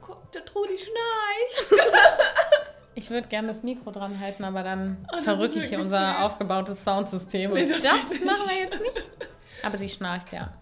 [0.00, 1.82] Guck, der Trudi schnarcht.
[2.96, 6.22] Ich würde gerne das Mikro dran halten, aber dann Oh, verrücke ich hier unser süß.
[6.24, 7.52] aufgebautes Soundsystem.
[7.54, 9.08] Nee, das das machen wir jetzt nicht.
[9.62, 10.52] Aber sie schnarcht, ja.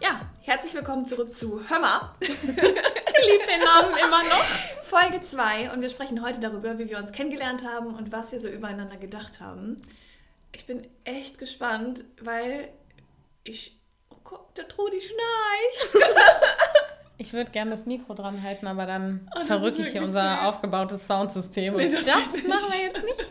[0.00, 2.14] Ja, herzlich willkommen zurück zu Hörmer,
[3.20, 4.44] Ich liebe den Namen immer noch.
[4.84, 5.72] Folge 2.
[5.72, 8.96] Und wir sprechen heute darüber, wie wir uns kennengelernt haben und was wir so übereinander
[8.96, 9.80] gedacht haben.
[10.52, 12.68] Ich bin echt gespannt, weil
[13.44, 13.78] ich.
[14.10, 16.04] Oh Gott, der Trudi schnarcht.
[17.22, 20.48] Ich würde gerne das Mikro dran halten, aber dann Oh, verrücke ich hier unser süß.
[20.48, 21.76] aufgebautes Soundsystem.
[21.76, 23.30] Nee, das das machen wir jetzt nicht.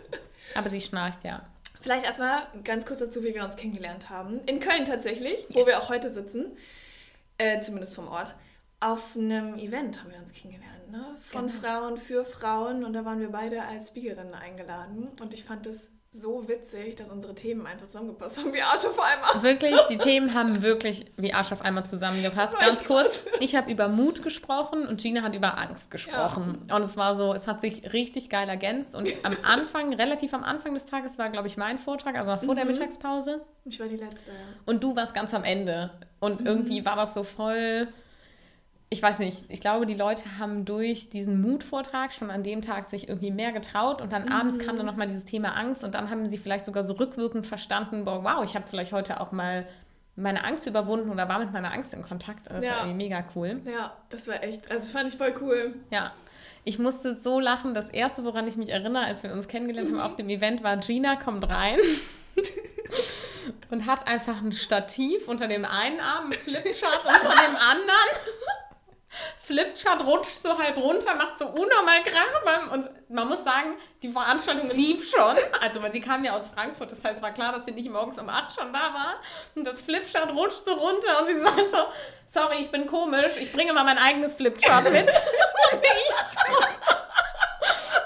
[0.54, 1.42] Aber sie schnarcht, ja.
[1.82, 4.42] Vielleicht erstmal ganz kurz dazu, wie wir uns kennengelernt haben.
[4.46, 5.68] In Köln tatsächlich, wo Yes.
[5.70, 6.56] wir auch heute sitzen.
[7.40, 8.36] Äh, zumindest vom Ort.
[8.82, 11.04] Auf einem Event haben wir uns kennengelernt, ne?
[11.20, 11.60] Von Genau.
[11.60, 12.84] Frauen für Frauen.
[12.86, 15.10] Und da waren wir beide als Speakerinnen eingeladen.
[15.22, 19.00] Und ich fand es so witzig, dass unsere Themen einfach zusammengepasst haben, wie Arsch auf
[19.00, 19.44] einmal.
[19.44, 22.58] Wirklich, die Themen haben wirklich wie Arsch auf einmal zusammengepasst.
[22.58, 26.68] Ganz kurz, ich habe über Mut gesprochen und Gina hat über Angst gesprochen.
[26.74, 28.96] Und es war so, es hat sich richtig geil ergänzt.
[28.96, 32.44] Und am Anfang, relativ am Anfang des Tages war, glaube ich, mein Vortrag, also noch
[32.44, 32.72] vor der Mhm.
[32.72, 33.42] Mittagspause.
[33.66, 34.32] Ich war die Letzte.
[34.32, 34.38] ja.
[34.66, 35.92] Und du warst ganz am Ende.
[36.22, 36.48] Und Mhm.
[36.48, 37.88] irgendwie war das so voll.
[38.92, 42.90] Ich weiß nicht, ich glaube, die Leute haben durch diesen Mutvortrag schon an dem Tag
[42.90, 44.32] sich irgendwie mehr getraut und dann Mhm.
[44.32, 47.46] abends kam dann nochmal dieses Thema Angst und dann haben sie vielleicht sogar so rückwirkend
[47.46, 49.68] verstanden, boah, wow, ich habe vielleicht heute auch mal
[50.16, 52.48] meine Angst überwunden oder war mit meiner Angst in Kontakt.
[52.50, 52.72] Das Ja.
[52.72, 53.62] war irgendwie mega cool.
[53.66, 55.76] Ja, das war echt, also fand ich voll cool.
[55.92, 56.12] Ja.
[56.66, 57.74] Ich musste so lachen.
[57.74, 60.76] Das erste, woran ich mich erinnere, als wir uns kennengelernt haben auf dem Event, war
[60.78, 61.78] Gina kommt rein
[63.72, 68.10] und hat einfach ein Stativ unter dem einen Arm, einen Flipchart unter dem anderen.
[69.50, 72.02] Flipchart rutscht so halb runter, macht so unnormal
[72.46, 75.36] beim, und man muss sagen, die Veranstaltung lief schon.
[75.60, 78.20] Also, weil sie kam ja aus Frankfurt, das heißt, war klar, dass sie nicht morgens
[78.20, 79.16] um 8 schon da war.
[79.56, 81.80] Und das Flipchart rutscht so runter und sie sagt so,
[82.28, 85.10] sorry, ich bin komisch, ich bringe mal mein eigenes Flipchart mit.
[85.72, 86.14] Und ich,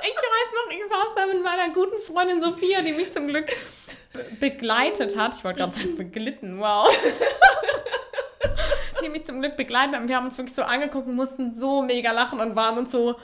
[0.02, 3.48] ich weiß noch, ich saß da mit meiner guten Freundin Sophia, die mich zum Glück
[4.14, 5.36] be begleitet hat.
[5.36, 6.90] Ich wollte gerade sagen, beglitten, wow.
[9.04, 10.02] Die mich zum Glück begleitet hat.
[10.02, 12.92] Und wir haben uns wirklich so angeguckt und mussten so mega lachen und waren uns
[12.92, 13.16] so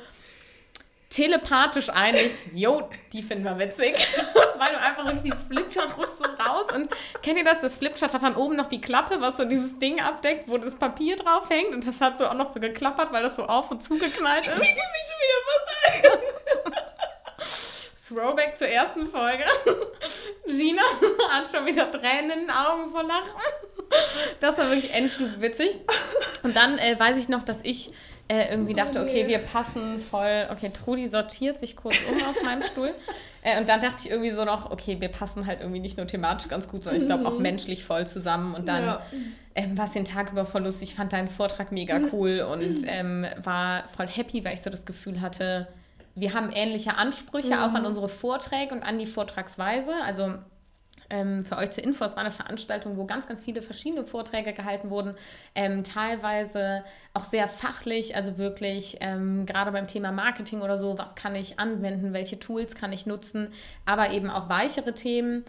[1.10, 3.96] telepathisch einig, jo, die finden wir witzig.
[4.58, 6.68] Weil du einfach wirklich dieses Flipchart rutscht so raus.
[6.76, 6.90] Und
[7.24, 7.62] kennt ihr das?
[7.62, 10.76] Das Flipchart hat dann oben noch die Klappe, was so dieses Ding abdeckt, wo das
[10.76, 11.74] Papier drauf hängt.
[11.74, 14.54] Und das hat so auch noch so geklappert, weil das so auf und zugeknallt ist.
[14.54, 16.49] Ich mich schon wieder fast
[18.10, 19.44] Throwback zur ersten Folge.
[20.48, 20.82] Gina
[21.30, 23.30] hat schon wieder Tränen in den Augen vor Lachen.
[24.40, 25.80] Das war wirklich endstufe witzig.
[26.44, 27.92] Und dann äh, weiß ich noch, dass ich
[28.28, 30.48] äh, irgendwie dachte, Oh, okay, wir passen voll.
[30.52, 32.94] Okay, Trudi sortiert sich kurz um auf meinem Stuhl.
[33.42, 36.06] Äh, und dann dachte ich irgendwie so noch, okay, wir passen halt irgendwie nicht nur
[36.08, 38.54] thematisch ganz gut, sondern ich glaube auch menschlich voll zusammen.
[38.54, 39.02] Und dann Ja.
[39.56, 40.90] ähm, war es den Tag über voll lustig.
[40.90, 44.86] Ich fand deinen Vortrag mega cool und ähm, war voll happy, weil ich so das
[44.86, 45.68] Gefühl hatte,
[46.20, 49.94] wir haben ähnliche Ansprüche auch an unsere Vorträge und an die Vortragsweise.
[50.04, 50.36] Also
[51.10, 54.54] ähm, für euch zur Info, es war eine Veranstaltung, wo ganz, ganz viele verschiedene Vorträge
[54.54, 55.16] gehalten wurden,
[55.56, 61.16] ähm, teilweise auch sehr fachlich, also wirklich ähm, gerade beim Thema Marketing oder so, was
[61.16, 63.50] kann ich anwenden, welche Tools kann ich nutzen,
[63.86, 65.46] aber eben auch weichere Themen.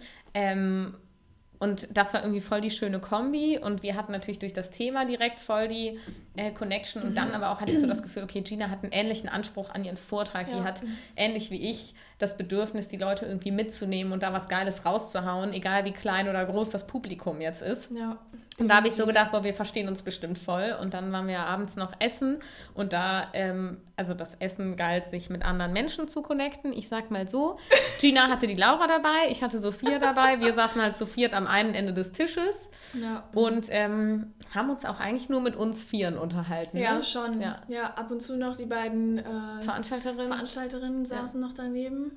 [1.60, 3.59] Und das war irgendwie voll die schöne Kombi.
[3.59, 6.00] Und wir hatten natürlich durch das Thema direkt voll die
[6.37, 7.03] äh, Connection.
[7.03, 9.69] Und dann aber auch hatte ich so das Gefühl, okay, Gina hat einen ähnlichen Anspruch
[9.70, 10.47] an ihren Vortrag.
[10.49, 10.65] Die Ja.
[10.65, 10.81] hat
[11.16, 15.84] ähnlich wie ich das Bedürfnis, die Leute irgendwie mitzunehmen und da was Geiles rauszuhauen, egal
[15.84, 17.91] wie klein oder groß das Publikum jetzt ist.
[17.91, 18.16] Ja.
[18.59, 20.77] Und da habe ich so gedacht, boah, wir verstehen uns bestimmt voll.
[20.81, 22.43] Und dann waren wir abends noch essen
[22.75, 26.72] und da, ähm, also das Essen galt, sich mit anderen Menschen zu connecten.
[26.75, 27.59] Ich sag mal so,
[28.00, 30.41] Gina hatte die Laura dabei, ich hatte Sophia dabei.
[30.41, 33.25] Wir saßen halt zu viert am einen Ende des Tisches Ja.
[33.34, 36.76] und ähm, haben uns auch eigentlich nur mit uns Vieren unterhalten.
[36.76, 37.03] Ja, ne?
[37.03, 37.41] schon.
[37.41, 37.56] Ja.
[37.69, 37.94] Ja.
[37.94, 40.29] ab und zu noch die beiden äh, Veranstalterin.
[40.29, 42.12] Veranstalterinnen saßen noch daneben.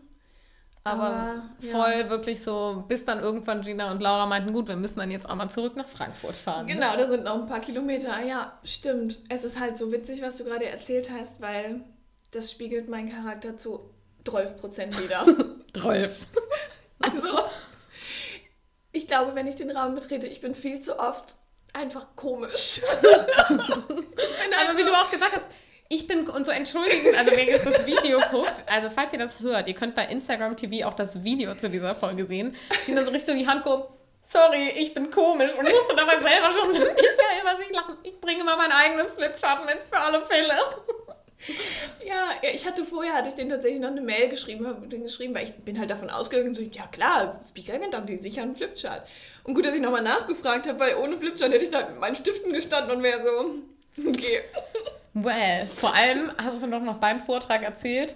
[0.85, 1.71] Aber aber, ja.
[1.71, 5.29] voll wirklich so, bis dann irgendwann Gina und Laura meinten, gut, wir müssen dann jetzt
[5.29, 6.65] auch mal zurück nach Frankfurt fahren.
[6.65, 6.73] ne?
[6.73, 8.21] Genau, da sind noch ein paar Kilometer.
[8.23, 9.19] Ja, stimmt.
[9.29, 11.81] Es ist halt so witzig, was du gerade erzählt hast, weil
[12.31, 13.91] das spiegelt meinen Charakter zu
[14.25, 15.25] 12 Prozent wieder.
[15.73, 16.19] 12.
[16.99, 17.27] also,
[18.91, 21.35] ich glaube, wenn ich den Raum betrete, ich bin viel zu oft
[21.73, 22.81] einfach komisch.
[23.49, 25.45] Aber wie du auch gesagt hast,
[25.93, 29.39] ich bin, und so entschuldigen, also wer jetzt das Video guckt, also falls ihr das
[29.39, 32.55] hört, ihr könnt bei Instagram TV auch das Video zu dieser Folge sehen.
[32.85, 33.83] Gina so richtig so die Hand gehoben,
[34.21, 36.93] sorry, ich bin komisch und musste dabei selber schon so mega
[37.41, 37.97] über sich lachen.
[38.03, 40.55] Ich bringe mal mein eigenes Flipchart mit für alle Fälle.
[42.05, 45.43] Ja, ich hatte vorher, hatte ich den tatsächlich noch eine Mail geschrieben, den geschrieben, weil
[45.43, 48.43] ich bin halt davon ausgegangen, so, ja klar, das ist ein Speaker-Event, haben die sicher
[48.43, 49.05] einen Flipchart.
[49.43, 52.15] Und gut, dass ich nochmal nachgefragt habe, weil ohne Flipchart hätte ich da mit meinen
[52.15, 53.55] Stiften gestanden und wäre so,
[54.07, 54.43] okay.
[55.13, 58.15] Well, vor allem hast du noch, noch beim Vortrag erzählt,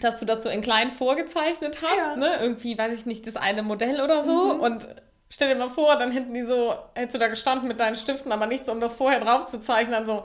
[0.00, 2.16] dass du das so in klein vorgezeichnet hast, Ja.
[2.16, 2.36] ne?
[2.40, 4.52] Irgendwie, weiß ich nicht, das eine Modell oder so.
[4.52, 4.88] Und
[5.30, 8.30] stell dir mal vor, dann hinten die so, hättest du da gestanden mit deinen Stiften,
[8.30, 10.06] aber nichts, um das vorher drauf zu zeichnen.
[10.06, 10.24] So,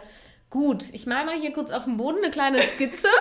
[0.50, 3.07] gut, ich mal mal hier kurz auf dem Boden eine kleine Skizze.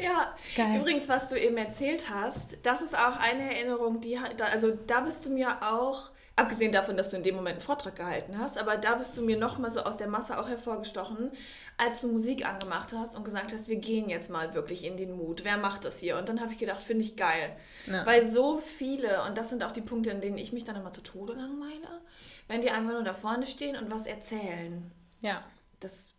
[0.00, 0.78] Ja, Geil.
[0.78, 4.16] übrigens, was du eben erzählt hast, das ist auch eine Erinnerung, die,
[4.52, 7.96] also da bist du mir auch, abgesehen davon, dass du in dem Moment einen Vortrag
[7.96, 11.30] gehalten hast, aber da bist du mir nochmal so aus der Masse auch hervorgestochen,
[11.76, 15.16] als du Musik angemacht hast und gesagt hast, wir gehen jetzt mal wirklich in den
[15.16, 15.44] Mut.
[15.44, 16.16] Wer macht das hier?
[16.16, 17.56] Und dann habe ich gedacht, finde ich geil.
[17.86, 18.06] Ja.
[18.06, 20.92] Weil so viele, und das sind auch die Punkte, in denen ich mich dann immer
[20.92, 22.00] zu Tode langweile,
[22.46, 24.90] wenn die einfach nur da vorne stehen und was erzählen.
[25.20, 25.42] Ja.
[25.80, 26.12] Das,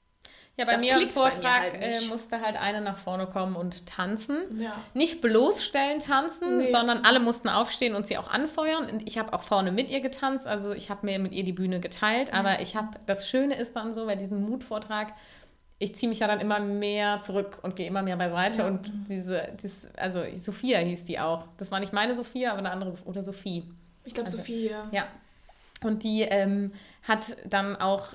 [0.59, 3.25] Ja, bei Das mir im bei mir Vortrag halt äh, musste halt eine nach vorne
[3.27, 4.37] kommen und tanzen.
[4.59, 4.73] ja.
[4.93, 6.71] Nicht bloßstellen tanzen, Nee.
[6.71, 8.89] sondern alle mussten aufstehen und sie auch anfeuern.
[8.89, 11.53] Und ich habe auch vorne mit ihr getanzt, also ich habe mir mit ihr die
[11.53, 12.33] Bühne geteilt.
[12.33, 15.13] Aber ich habe, das Schöne ist dann so, bei diesem Mutvortrag,
[15.81, 18.59] ich ziehe mich ja dann immer mehr zurück und gehe immer mehr beiseite.
[18.59, 18.67] Ja.
[18.67, 21.45] Und diese, dies, also Sophia hieß die auch.
[21.55, 23.63] Das war nicht meine Sophia, aber eine andere, oder Sophie.
[24.03, 24.87] Ich glaube, Also, Sophie, ja.
[24.91, 25.03] Ja.
[25.81, 26.73] Und die ähm,
[27.07, 28.07] hat dann auch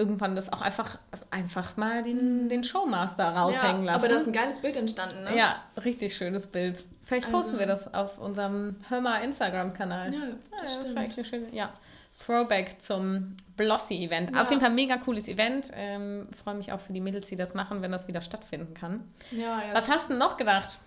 [0.00, 0.98] irgendwann das auch einfach,
[1.30, 3.86] einfach mal den, den Showmaster raushängen Mhm.
[3.86, 4.04] ja, lassen.
[4.04, 5.36] Aber da ist ein geiles Bild entstanden, ne?
[5.36, 6.82] Ja, richtig schönes Bild.
[7.04, 10.12] Vielleicht Also- posten wir das auf unserem Hörmer Instagram-Kanal.
[10.12, 10.20] Ja,
[10.60, 10.96] das ja, stimmt.
[10.98, 11.72] eine schöne, ja.
[12.18, 14.30] Throwback zum Blossy-Event.
[14.34, 14.42] Ja.
[14.42, 15.70] Auf jeden Fall mega cooles Event.
[15.74, 19.04] Ähm, Freue mich auch für die Mädels, die das machen, wenn das wieder stattfinden kann.
[19.30, 19.74] Ja, ja.
[19.74, 20.78] Was hast du denn noch gedacht?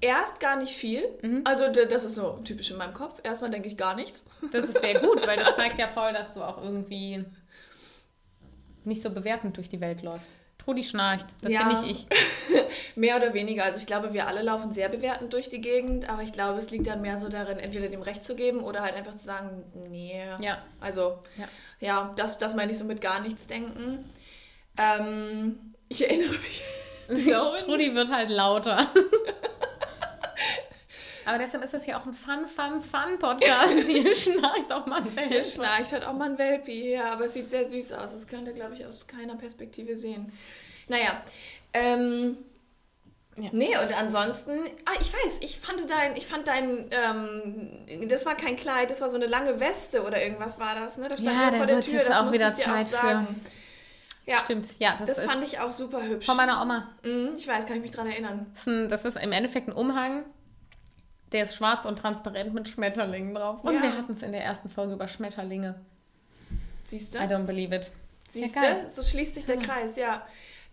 [0.00, 1.02] Erst gar nicht viel.
[1.22, 1.42] Mhm.
[1.44, 3.20] Also das ist so typisch in meinem Kopf.
[3.22, 4.24] Erstmal denke ich gar nichts.
[4.52, 7.24] Das ist sehr gut, weil das zeigt ja voll, dass du auch irgendwie
[8.84, 10.30] nicht so bewertend durch die Welt läufst.
[10.58, 11.26] Trudi schnarcht.
[11.42, 11.68] Das Ja.
[11.68, 12.56] bin nicht ich.
[12.96, 13.64] Mehr oder weniger.
[13.64, 16.70] Also ich glaube, wir alle laufen sehr bewertend durch die Gegend, aber ich glaube, es
[16.70, 19.64] liegt dann mehr so darin, entweder dem Recht zu geben oder halt einfach zu sagen,
[19.88, 20.22] nee.
[20.40, 20.62] Ja.
[20.80, 21.48] Also, Ja.
[21.80, 24.04] ja, das, das meine ich so mit gar nichts denken.
[24.78, 26.62] Ähm, ich erinnere mich.
[27.66, 28.88] Trudi wird halt lauter.
[31.30, 33.72] Aber deshalb ist das hier auch ein Fun, Fun, Fun-Podcast.
[33.86, 35.54] Hier schnarcht auch mal ein Hier Welsch.
[35.54, 38.12] schnarcht halt auch mal ein Welpi hier, aber es sieht sehr süß aus.
[38.12, 40.32] Das könnt ihr, glaube ich, aus keiner Perspektive sehen.
[40.88, 41.22] Naja,
[41.72, 42.36] ähm,
[43.36, 43.48] Ja.
[43.52, 48.34] nee, und ansonsten, ah, ich weiß, ich fand dein, ich fand dein, ähm, das war
[48.34, 51.08] kein Kleid, das war so eine lange Weste oder irgendwas war das, ne?
[51.08, 53.40] Das stand Ja, vor der Tür, jetzt das auch wieder ich dir Zeit auch sagen.
[54.26, 56.26] Ja, Stimmt, ja, das, das, fand ich auch super hübsch.
[56.26, 56.88] von meiner Oma.
[57.04, 58.46] Mhm, ich weiß, kann ich mich dran erinnern.
[58.52, 60.24] Das ist, ein, das ist im Endeffekt ein Umhang.
[61.32, 63.62] Der ist schwarz und transparent mit Schmetterlingen drauf.
[63.62, 63.82] Und Ja.
[63.82, 65.76] wir hatten es in der ersten Folge über Schmetterlinge.
[66.84, 67.34] Siehst I du?
[67.34, 67.92] don't believe it.
[68.30, 68.90] Siehst Ja, du?
[68.90, 70.26] So schließt sich der Kreis, ja.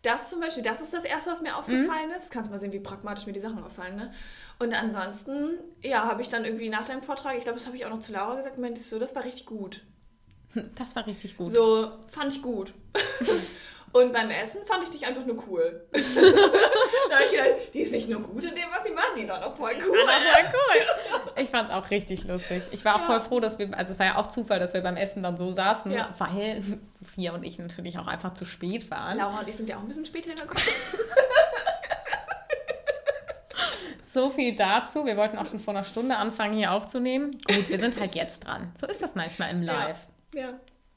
[0.04, 1.56] Das zum Beispiel, das ist das Erste, was mir Mhm.
[1.56, 2.32] aufgefallen ist.
[2.32, 4.14] Kannst mal sehen, wie pragmatisch mir die Sachen auffallen, ne?
[4.60, 7.86] Und ansonsten, ja, habe ich dann irgendwie nach deinem Vortrag, ich glaube, das habe ich
[7.86, 9.84] auch noch zu Laura gesagt, meinte ich so, das war richtig gut.
[10.76, 11.48] Das war richtig gut.
[11.52, 12.74] So, fand ich gut.
[13.94, 15.88] Und beim Essen fand ich dich einfach nur cool.
[15.92, 19.22] da habe ich gedacht, die ist nicht nur gut in dem, was sie macht, die
[19.22, 19.98] ist auch noch voll cool.
[19.98, 21.42] voll cool.
[21.42, 22.64] Ich fand es auch richtig lustig.
[22.72, 23.06] Ich war auch Ja.
[23.06, 25.38] voll froh, dass wir, also es war ja auch Zufall, dass wir beim Essen dann
[25.38, 26.14] so saßen, Ja.
[26.18, 29.18] weil Sophia und ich natürlich auch einfach zu spät waren.
[29.18, 30.62] Laura und ich sind ja auch ein bisschen später gekommen.
[34.04, 35.06] So viel dazu.
[35.06, 37.32] Wir wollten auch schon vor einer Stunde anfangen, hier aufzunehmen.
[37.48, 38.72] Gut, wir sind halt jetzt dran.
[38.80, 39.98] So ist das manchmal im Live.
[39.98, 40.14] Ja,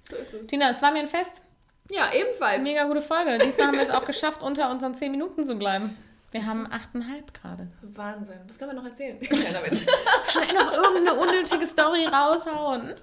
[0.08, 0.46] so ist es.
[0.46, 1.42] Tina, es war mir ein Fest.
[1.90, 2.62] Ja, ebenfalls.
[2.62, 3.38] Mega gute Folge.
[3.44, 5.96] Diesmal haben wir es auch geschafft, unter unseren 10 Minuten zu bleiben.
[6.30, 7.66] Wir haben 8,5 gerade.
[7.82, 8.38] Wahnsinn.
[8.46, 9.18] Was können wir noch erzählen?
[9.20, 9.84] Kleiner Witz.
[10.28, 12.94] Schnell noch irgendeine unnötige Story raushauen.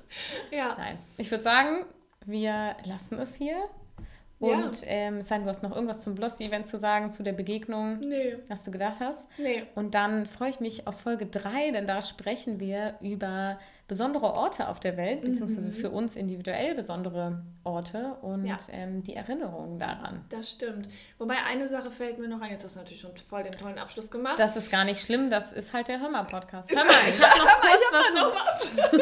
[0.51, 0.75] ja.
[0.77, 1.86] Nein, ich würde sagen,
[2.25, 3.57] wir lassen es hier.
[4.39, 8.38] Und ähm, sein, du hast noch irgendwas zum Blossy-Event zu sagen, zu der Begegnung, Nee,
[8.50, 9.25] was du gedacht hast.
[9.39, 9.63] nee.
[9.74, 14.67] Und dann freue ich mich auf Folge 3, denn da sprechen wir über besondere Orte
[14.67, 18.58] auf der Welt, beziehungsweise für uns individuell besondere Orte und Ja.
[18.72, 20.25] ähm, die Erinnerungen daran.
[20.29, 20.88] Das stimmt.
[21.17, 22.51] Wobei eine Sache fällt mir noch ein.
[22.51, 24.38] Jetzt hast du natürlich schon voll den tollen Abschluss gemacht.
[24.39, 26.70] Das ist gar nicht schlimm, das ist halt der Hörmer-Podcast.
[26.70, 28.72] Hör mal, ich habe noch kurz hab da noch was.
[28.77, 29.00] was.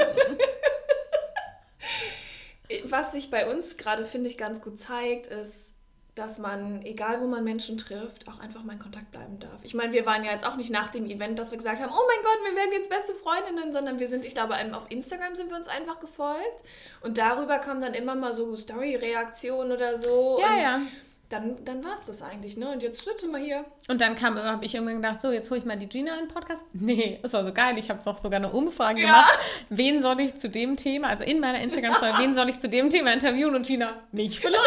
[2.91, 5.73] was sich bei uns gerade, finde ich, ganz gut zeigt, ist,
[6.15, 9.59] dass man, egal wo man Menschen trifft, auch einfach mal in Kontakt bleiben darf.
[9.63, 11.91] Ich meine, wir waren ja jetzt auch nicht nach dem Event, dass wir gesagt haben,
[11.91, 15.35] oh mein Gott, wir werden jetzt beste Freundinnen, sondern wir sind, ich glaube, auf Instagram
[15.35, 16.57] sind wir uns einfach gefolgt.
[17.01, 20.39] Und darüber kommen dann immer mal so Story-Reaktionen oder so.
[20.39, 20.79] Ja, ja.
[21.27, 22.69] dann, dann war es das eigentlich, ne?
[22.71, 23.65] Und jetzt sitzen wir hier.
[23.89, 26.27] Und dann kam, habe ich irgendwann gedacht, so, jetzt hole ich mal die Gina in
[26.27, 26.63] den Podcast.
[26.71, 27.77] Nee, das war so geil.
[27.77, 29.07] Ich habe noch sogar eine Umfrage Ja.
[29.07, 29.39] gemacht.
[29.69, 32.89] Wen soll ich zu dem Thema, also in meiner Instagram-Story, wen soll ich zu dem
[32.89, 33.53] Thema interviewen?
[33.53, 34.61] Und Gina, mich vielleicht.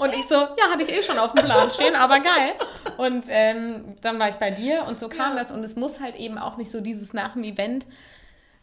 [0.00, 2.52] Und ich so, ja, hatte ich eh schon auf dem Plan stehen, aber geil.
[2.96, 5.42] Und ähm, dann war ich bei dir und so kam Ja.
[5.42, 5.50] das.
[5.52, 7.86] Und es muss halt eben auch nicht so dieses nach dem Event,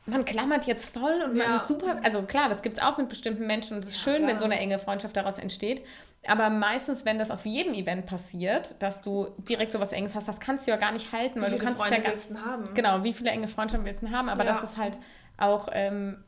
[0.08, 1.56] man klammert jetzt voll und man Ja.
[1.58, 1.98] ist super.
[2.04, 4.40] Also klar, das gibt es auch mit bestimmten Menschen und es ist schön, wenn klar.
[4.40, 5.86] so eine enge Freundschaft daraus entsteht.
[6.28, 10.28] Aber meistens, wenn das auf jedem Event passiert, dass du direkt so was Enges hast,
[10.28, 12.04] das kannst du ja gar nicht halten, weil du kannst es ja du
[12.34, 12.74] denn haben?
[12.74, 14.28] Genau, wie viele enge Freundschaften willst du haben?
[14.30, 14.54] Aber Ja.
[14.54, 14.98] das ist halt
[15.38, 16.24] auch ähm,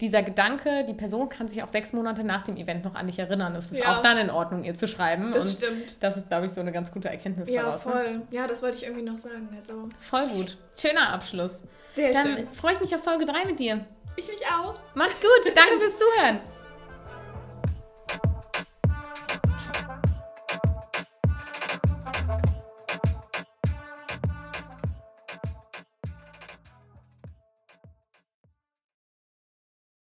[0.00, 3.18] dieser Gedanke, die Person kann sich auch sechs Monate nach dem Event noch an dich
[3.20, 3.54] erinnern.
[3.54, 3.96] Es ist Ja.
[3.98, 5.30] auch dann in Ordnung, ihr zu schreiben.
[5.32, 5.96] Das und stimmt.
[6.00, 7.86] das ist, glaube ich, so eine ganz gute Erkenntnis Ja, daraus.
[7.86, 7.92] Ne?
[7.92, 8.22] voll.
[8.30, 9.48] Ja, das wollte ich irgendwie noch sagen.
[9.56, 10.58] Also, Voll gut.
[10.76, 11.60] Schöner Abschluss.
[11.94, 12.48] sehr Dann schön.
[12.52, 13.84] freue ich mich auf Folge 3 mit dir.
[14.16, 14.74] Ich mich auch.
[14.94, 15.52] Macht's gut.
[15.54, 16.40] Danke fürs Zuhören.